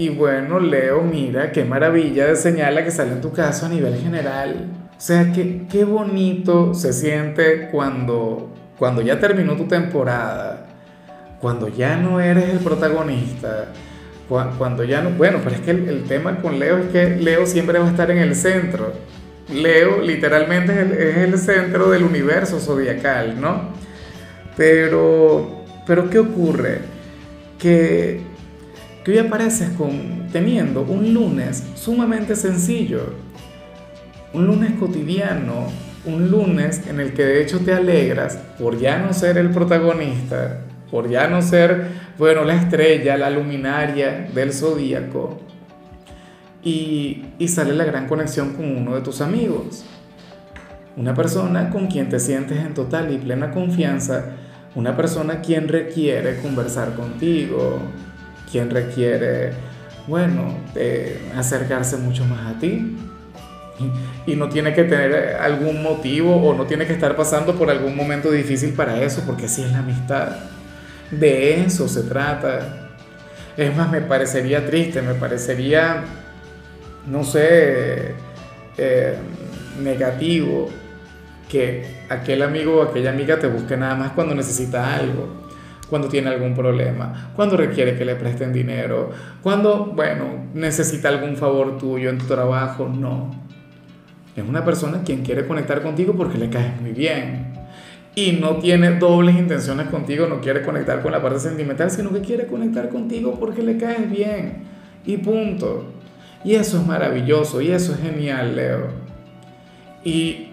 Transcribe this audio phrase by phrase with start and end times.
[0.00, 4.00] Y bueno, Leo, mira, qué maravilla de señala que sale en tu caso a nivel
[4.00, 4.64] general.
[4.92, 10.68] O sea, que, qué bonito se siente cuando, cuando ya terminó tu temporada,
[11.38, 13.72] cuando ya no eres el protagonista,
[14.26, 15.10] cuando, ya no...
[15.10, 18.10] Bueno, pero es que el, tema con Leo es que Leo siempre va a estar
[18.10, 18.94] en el centro.
[19.52, 23.68] Leo literalmente es el, es el centro del universo zodiacal, ¿no?
[24.56, 26.78] Pero, pero ¿qué ocurre?
[27.58, 28.29] Que
[29.04, 33.14] que hoy apareces con, teniendo un lunes sumamente sencillo,
[34.32, 35.66] un lunes cotidiano,
[36.04, 40.62] un lunes en el que de hecho te alegras por ya no ser el protagonista,
[40.90, 45.40] por ya no ser, bueno, la estrella, la luminaria del zodíaco.
[46.62, 49.84] Y, y sale la gran conexión con uno de tus amigos.
[50.96, 54.32] Una persona con quien te sientes en total y plena confianza,
[54.74, 57.78] una persona quien requiere conversar contigo,
[58.50, 59.52] quien requiere,
[60.06, 60.54] bueno,
[61.36, 62.96] acercarse mucho más a ti.
[64.26, 67.96] Y, no tiene que tener algún motivo o no tiene que estar pasando por algún
[67.96, 70.36] momento difícil para eso, porque así es la amistad.
[71.10, 72.90] De eso se trata.
[73.56, 76.04] Es más, me parecería triste, me parecería,
[77.06, 78.14] no sé,
[78.76, 79.16] eh,
[79.82, 80.68] negativo
[81.48, 85.39] que aquel amigo o aquella amiga te busque nada más cuando necesita algo
[85.90, 89.10] cuando tiene algún problema, cuando requiere que le presten dinero,
[89.42, 93.30] cuando, bueno, necesita algún favor tuyo en tu trabajo, no.
[94.36, 97.52] Es una persona quien quiere conectar contigo porque le caes muy bien.
[98.14, 102.20] Y no tiene dobles intenciones contigo, no quiere conectar con la parte sentimental, sino que
[102.20, 104.64] quiere conectar contigo porque le caes bien.
[105.04, 105.86] Y punto.
[106.44, 108.88] Y eso es maravilloso, y eso es genial, Leo.
[110.04, 110.48] Y,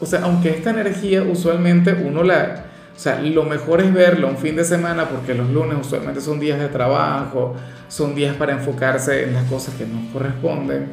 [0.00, 4.38] o sea, aunque esta energía usualmente uno la, o sea, lo mejor es verlo un
[4.38, 7.54] fin de semana porque los lunes usualmente son días de trabajo,
[7.88, 10.86] son días para enfocarse en las cosas que nos corresponden.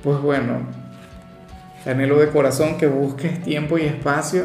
[0.00, 0.60] Pues bueno,
[1.84, 4.44] anhelo de corazón que busques tiempo y espacio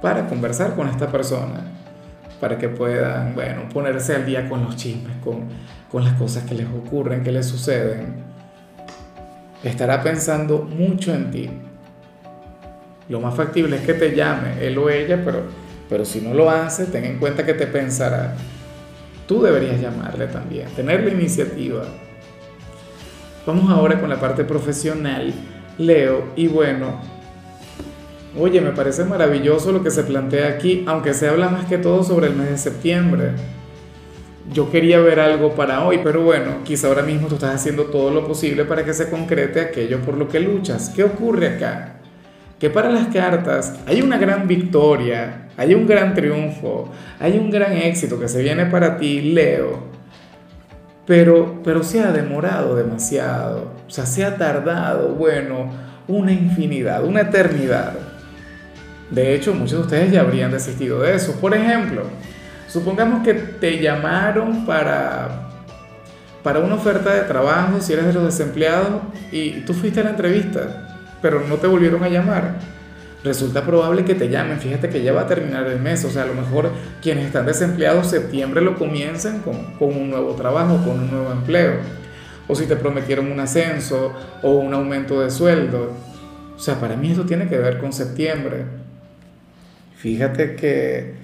[0.00, 1.64] para conversar con esta persona,
[2.40, 5.48] para que puedan, bueno, ponerse al día con los chismes, con,
[5.92, 8.24] con las cosas que les ocurren, que les suceden.
[9.62, 11.50] Estará pensando mucho en ti.
[13.10, 16.50] Lo más factible es que te llame él o ella, pero pero si no lo
[16.50, 18.34] hace, ten en cuenta que te pensará.
[19.26, 21.84] Tú deberías llamarle también, tener la iniciativa.
[23.46, 25.32] Vamos ahora con la parte profesional,
[25.78, 26.32] Leo.
[26.36, 27.00] Y bueno,
[28.38, 32.02] oye, me parece maravilloso lo que se plantea aquí, aunque se habla más que todo
[32.02, 33.32] sobre el mes de septiembre.
[34.52, 38.10] Yo quería ver algo para hoy, pero bueno, quizá ahora mismo tú estás haciendo todo
[38.10, 40.90] lo posible para que se concrete aquello por lo que luchas.
[40.90, 41.97] ¿Qué ocurre acá?
[42.58, 47.72] Que para las cartas hay una gran victoria, hay un gran triunfo, hay un gran
[47.72, 49.84] éxito que se viene para ti, Leo,
[51.06, 55.70] pero, pero se ha demorado demasiado, o sea, se ha tardado, bueno,
[56.08, 57.94] una infinidad, una eternidad.
[59.10, 61.40] De hecho, muchos de ustedes ya habrían desistido de eso.
[61.40, 62.02] Por ejemplo,
[62.66, 65.48] supongamos que te llamaron para,
[66.42, 69.00] para una oferta de trabajo, si eres de los desempleados,
[69.32, 70.87] y tú fuiste a la entrevista
[71.20, 72.58] pero no te volvieron a llamar,
[73.24, 74.58] resulta probable que te llamen.
[74.58, 76.70] Fíjate que ya va a terminar el mes, o sea, a lo mejor
[77.02, 81.74] quienes están desempleados septiembre lo comiencen con, con un nuevo trabajo, con un nuevo empleo.
[82.46, 84.12] O si te prometieron un ascenso
[84.42, 85.92] o un aumento de sueldo.
[86.56, 88.64] O sea, para mí esto tiene que ver con septiembre.
[89.96, 91.14] Fíjate que,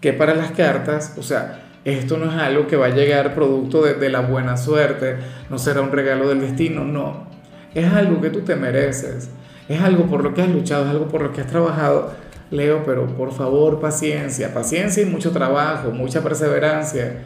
[0.00, 3.82] que para las cartas, o sea, esto no es algo que va a llegar producto
[3.82, 5.16] de, de la buena suerte,
[5.48, 7.33] no será un regalo del destino, no
[7.74, 9.30] es algo que tú te mereces,
[9.68, 12.12] es algo por lo que has luchado, es algo por lo que has trabajado.
[12.50, 17.22] Leo, pero por favor, paciencia, paciencia y mucho trabajo, mucha perseverancia.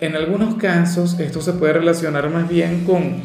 [0.00, 3.22] En algunos casos esto se puede relacionar más bien con,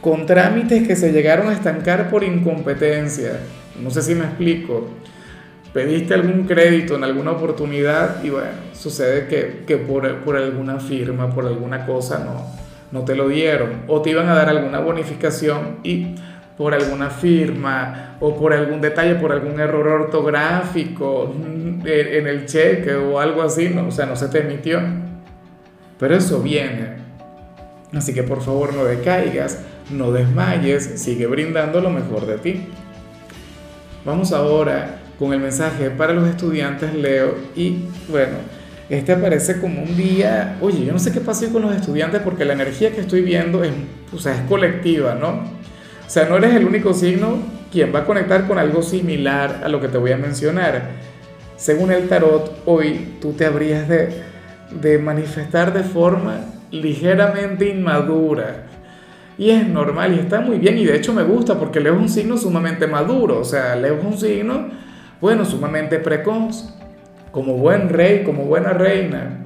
[0.00, 3.40] con trámites que se llegaron a estancar por incompetencia.
[3.80, 4.88] No sé si me explico.
[5.72, 11.30] Pediste algún crédito en alguna oportunidad y bueno, sucede que, que por, por alguna firma,
[11.30, 15.78] por alguna cosa no, no te lo dieron o te iban a dar alguna bonificación
[15.82, 16.14] y
[16.56, 21.32] por alguna firma o por algún detalle, por algún error ortográfico
[21.84, 24.80] en el cheque o algo así, no, o sea, no se te emitió.
[25.98, 26.96] Pero eso viene.
[27.94, 32.68] Así que por favor no decaigas, no desmayes, sigue brindando lo mejor de ti.
[34.04, 38.36] Vamos ahora con el mensaje para los estudiantes, Leo, y bueno,
[38.88, 42.44] este aparece como un día, oye, yo no sé qué pasó con los estudiantes porque
[42.44, 43.72] la energía que estoy viendo es,
[44.14, 45.28] o sea, es colectiva, ¿no?
[46.06, 47.38] O sea, no eres el único signo
[47.70, 50.88] quien va a conectar con algo similar a lo que te voy a mencionar.
[51.56, 56.40] Según el tarot, hoy tú te habrías de, manifestar de forma
[56.70, 58.64] ligeramente inmadura.
[59.36, 62.08] Y es normal y está muy bien y de hecho me gusta porque Leo un
[62.08, 64.68] signo sumamente maduro, o sea, Leo un signo,
[65.20, 66.74] bueno, sumamente precoz,
[67.30, 69.44] como buen rey, como buena reina.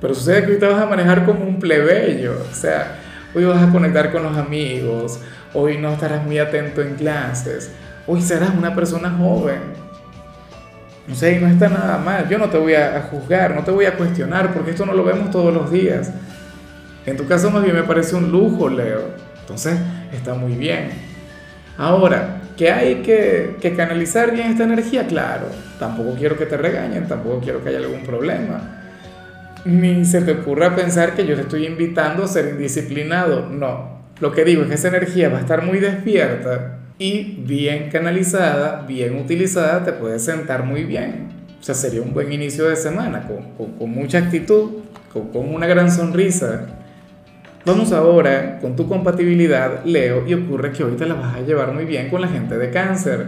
[0.00, 2.96] Pero sucede que hoy te vas a manejar como un plebeyo, o sea,
[3.34, 5.20] hoy vas a conectar con los amigos,
[5.54, 7.72] hoy no estarás muy atento en clases,
[8.06, 9.60] hoy serás una persona joven.
[11.08, 13.70] No sé, y no está nada mal, yo no te voy a juzgar, no te
[13.70, 16.10] voy a cuestionar, porque esto no lo vemos todos los días.
[17.06, 19.02] En tu caso más bien me parece un lujo, Leo.
[19.40, 19.78] Entonces,
[20.12, 20.90] está muy bien.
[21.78, 25.06] Ahora, ¿que hay que, que, canalizar bien esta energía?
[25.06, 25.46] Claro,
[25.78, 28.82] tampoco quiero que te regañen, tampoco quiero que haya algún problema.
[29.64, 33.48] Ni se te ocurra pensar que yo te estoy invitando a ser indisciplinado.
[33.50, 37.90] No, lo que digo es que esa energía va a estar muy despierta y bien
[37.90, 41.28] canalizada, bien utilizada, te puede sentar muy bien.
[41.60, 44.70] O sea, sería un buen inicio de semana, con, con, con mucha actitud,
[45.12, 46.66] con, con una gran sonrisa
[47.66, 51.72] Vamos ahora con tu compatibilidad, Leo, y ocurre que hoy te la vas a llevar
[51.72, 53.26] muy bien con la gente de cáncer,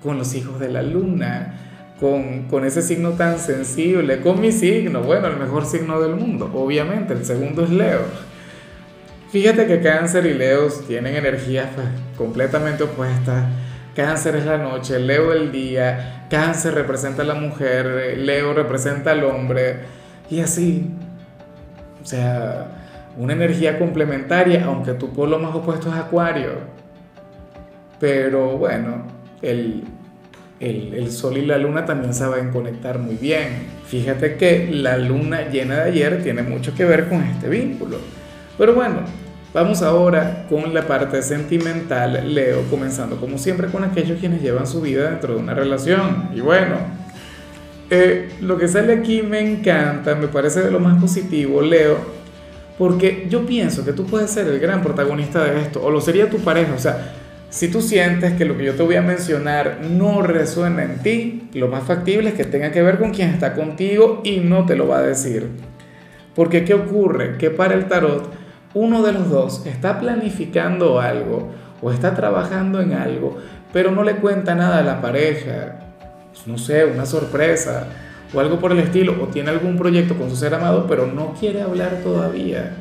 [0.00, 1.56] con los hijos de la luna,
[1.98, 6.52] con, con ese signo tan sensible, con mi signo, bueno, el mejor signo del mundo,
[6.54, 8.02] obviamente, el segundo es Leo.
[9.32, 13.44] Fíjate que cáncer y Leo tienen energías pues, completamente opuestas.
[13.96, 19.24] Cáncer es la noche, Leo el día, cáncer representa a la mujer, Leo representa al
[19.24, 19.80] hombre,
[20.30, 20.88] y así.
[22.00, 22.76] O sea,
[23.16, 26.50] una energía complementaria, aunque tu polo más opuesto es Acuario.
[27.98, 29.02] Pero bueno,
[29.42, 29.84] el,
[30.60, 33.66] el, Sol y la Luna también saben conectar muy bien.
[33.86, 37.98] Fíjate que la Luna llena de ayer tiene mucho que ver con este vínculo.
[38.56, 39.00] Pero bueno,
[39.52, 44.80] vamos ahora con la parte sentimental, Leo, comenzando como siempre con aquellos quienes llevan su
[44.80, 46.30] vida dentro de una relación.
[46.34, 46.76] Y bueno,
[47.90, 52.19] eh, lo que sale aquí me encanta, me parece de lo más positivo, Leo
[52.80, 56.30] porque yo pienso que tú puedes ser el gran protagonista de esto, o lo sería
[56.30, 56.72] tu pareja.
[56.74, 57.12] O sea,
[57.50, 61.50] si tú sientes que lo que yo te voy a mencionar no resuena en ti,
[61.52, 64.76] lo más factible es que tenga que ver con quien está contigo y no te
[64.76, 65.46] lo va a decir.
[66.34, 67.36] Porque ¿qué ocurre?
[67.36, 68.32] Que para el tarot,
[68.72, 71.50] uno de los dos está planificando algo
[71.82, 73.36] o está trabajando en algo,
[73.74, 75.80] pero no le cuenta nada a la pareja.
[76.46, 77.88] No sé, una sorpresa
[78.32, 81.34] o algo por el estilo, o tiene algún proyecto con su ser amado, pero no
[81.38, 82.76] quiere hablar todavía.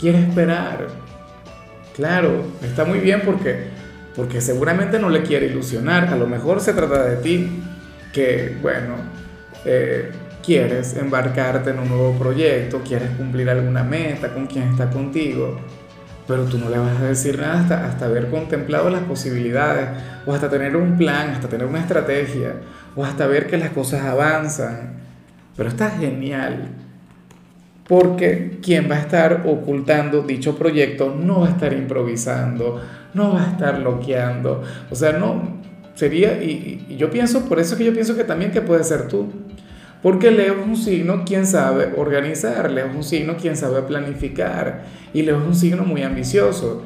[0.00, 0.86] Quiere esperar.
[1.94, 3.68] Claro, está muy bien porque,
[4.14, 6.08] porque seguramente no le quiere ilusionar.
[6.12, 7.62] A lo mejor se trata de ti,
[8.12, 8.96] que, bueno,
[9.64, 10.10] eh,
[10.44, 15.58] quieres embarcarte en un nuevo proyecto, quieres cumplir alguna meta con quien está contigo,
[16.28, 19.88] pero tú no le vas a decir nada hasta, hasta haber contemplado las posibilidades,
[20.26, 22.56] o hasta tener un plan, hasta tener una estrategia,
[22.96, 24.94] o hasta ver que las cosas avanzan.
[25.56, 26.68] Pero está genial,
[27.88, 32.80] porque quien va a estar ocultando dicho proyecto no va a estar improvisando,
[33.12, 35.60] no va a estar bloqueando, o sea, no,
[35.94, 39.30] sería, y, yo pienso, por eso que yo pienso que también que puede ser tú,
[40.02, 44.82] porque Leo un signo quien sabe organizar, Leo un signo quien sabe planificar
[45.14, 46.82] y Leo un signo muy ambicioso.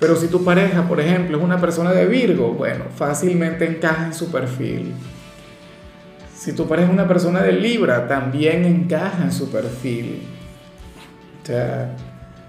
[0.00, 4.14] Pero si tu pareja, por ejemplo, es una persona de Virgo, bueno, fácilmente encaja en
[4.14, 4.94] su perfil.
[6.42, 10.22] Si tu pareja es una persona de Libra, también encaja en su perfil.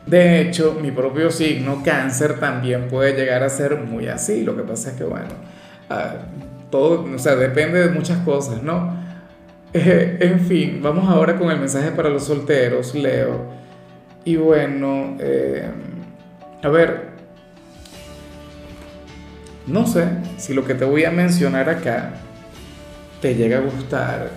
[0.08, 4.44] De hecho, mi propio signo, cáncer, también puede llegar a ser muy así.
[4.44, 5.28] Lo que pasa es que, bueno,
[5.92, 6.16] ah,
[6.72, 8.98] todo, o sea, depende de muchas cosas, ¿no?
[9.74, 13.46] En fin, vamos ahora con el mensaje para los solteros, Leo.
[14.26, 15.70] Y bueno, eh,
[16.64, 17.10] a ver,
[19.68, 20.08] no sé
[20.38, 22.14] si lo que te voy a mencionar acá
[23.24, 24.32] te llega a gustar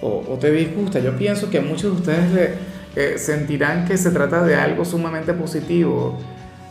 [0.00, 1.00] o, te disgusta.
[1.00, 2.50] Yo pienso que muchos de ustedes
[2.94, 6.18] eh, sentirán que se trata de algo sumamente positivo,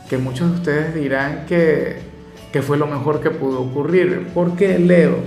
[0.10, 1.98] que muchos de ustedes dirán que,
[2.54, 4.28] que fue lo mejor que pudo ocurrir.
[4.34, 5.18] ¿Por qué, Leo?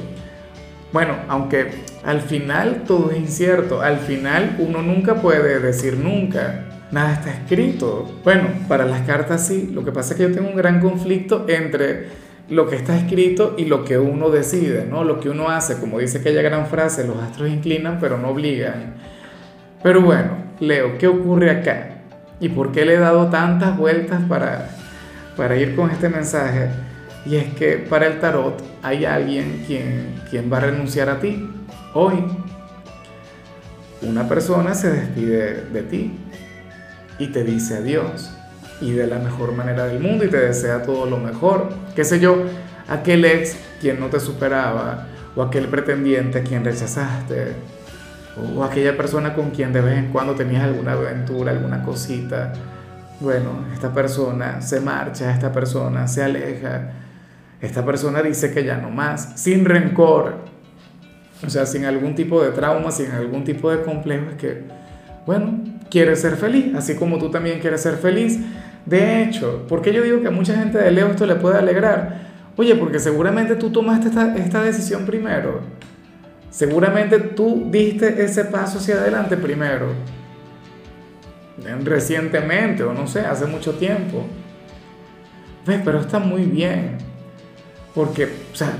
[0.92, 1.70] Bueno, aunque
[2.04, 8.10] al final todo es incierto, al final uno nunca puede decir nunca, nada está escrito.
[8.24, 11.44] Bueno, para las cartas sí, lo que pasa es que yo tengo un gran conflicto
[11.48, 15.04] entre lo que está escrito y lo que uno decide, ¿no?
[15.04, 18.94] Lo que uno hace, como dice aquella gran frase, los astros inclinan pero no obligan.
[19.82, 21.90] Pero bueno, Leo, ¿qué ocurre acá?
[22.40, 24.68] ¿Y por qué le he dado tantas vueltas para,
[25.36, 26.70] para ir con este mensaje.
[27.26, 31.48] Y es que para el tarot hay alguien quien, quien va a renunciar a ti
[31.94, 32.24] hoy.
[34.02, 36.18] Una persona se despide de ti
[37.18, 38.30] y te dice adiós
[38.80, 41.68] y de la mejor manera del mundo y te desea todo lo mejor.
[41.94, 42.44] Qué sé yo,
[42.88, 47.52] aquel ex quien no te superaba o aquel pretendiente a quien rechazaste
[48.56, 52.52] o aquella persona con quien de vez en cuando tenías alguna aventura, alguna cosita.
[53.20, 56.90] Bueno, esta persona se marcha, esta persona se aleja,
[57.60, 60.38] esta persona dice que ya no más, sin rencor,
[61.46, 64.62] o sea, sin algún tipo de trauma, sin algún tipo de complejo, es que,
[65.26, 65.60] bueno,
[65.94, 68.40] quiere ser feliz, así como tú también quieres ser feliz.
[68.84, 71.56] De hecho, ¿por qué yo digo que a mucha gente de Leo esto le puede
[71.56, 72.32] alegrar?
[72.56, 75.60] Oye, porque seguramente tú tomaste esta, esta decisión primero.
[76.50, 79.86] Seguramente tú diste ese paso hacia adelante primero.
[81.84, 84.26] Recientemente, o no sé, hace mucho tiempo.
[85.64, 85.80] ¿Ves?
[85.84, 86.98] Pero está muy bien.
[87.94, 88.72] Porque, o sea,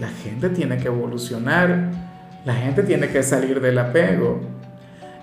[0.00, 1.92] la gente tiene que evolucionar.
[2.44, 4.55] La gente tiene que salir del apego.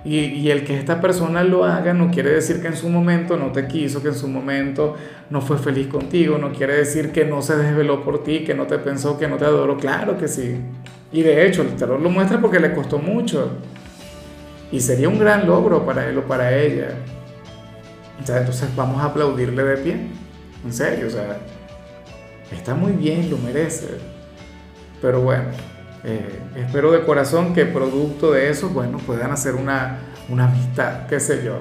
[0.06, 3.54] Y, el que esta persona lo haga no quiere decir que en su momento no
[3.54, 4.96] te quiso, que en su momento
[5.30, 8.68] no fue feliz contigo, no quiere decir que no se desveló por ti, que no
[8.68, 9.78] te pensó, que no te adoró.
[9.78, 10.58] Claro que sí.
[11.14, 13.52] Y de hecho, el terror lo muestra porque le costó mucho.
[14.74, 16.90] Y sería un gran logro para él o para ella.
[18.20, 19.98] entonces vamos a aplaudirle de pie.
[20.66, 21.38] En serio, o sea,
[22.52, 23.88] está muy bien, lo merece.
[25.02, 25.46] Pero bueno,
[26.06, 31.20] eh, espero de corazón que producto de eso, bueno, puedan hacer una, una amistad, qué
[31.20, 31.60] sé yo.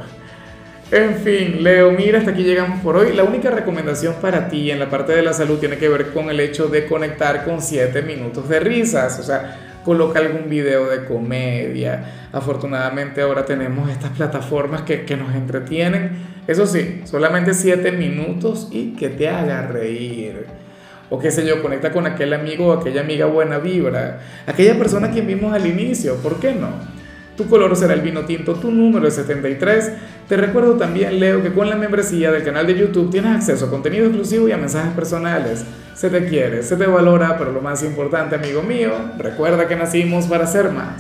[0.91, 3.15] En fin, Leo, mira, hasta aquí llegamos por hoy.
[3.15, 6.29] La única recomendación para ti en la parte de la salud tiene que ver con
[6.29, 9.19] el hecho de conectar con 7 minutos de risas.
[9.19, 12.29] O sea, coloca algún video de comedia.
[12.31, 16.11] Afortunadamente ahora tenemos estas plataformas que, que nos entretienen.
[16.47, 20.45] Eso sí, solamente 7 minutos y que te haga reír
[21.13, 25.11] o qué sé yo, conecta con aquel amigo o aquella amiga buena vibra, aquella persona
[25.11, 26.71] que vimos al inicio, ¿por qué no?
[27.37, 29.93] Tu color será el vino tinto, tu número es 73.
[30.27, 33.71] Te recuerdo también, Leo, que con la membresía del canal de YouTube tienes acceso a
[33.71, 35.67] contenido exclusivo y a mensajes personales.
[35.95, 40.27] Se te quiere, se te valora, pero lo más importante, amigo mío, recuerda que nacimos
[40.27, 40.89] para ser más.